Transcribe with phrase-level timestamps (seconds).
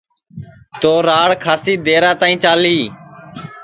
[0.81, 2.77] تو راڑ کھاسی درا تائی چالی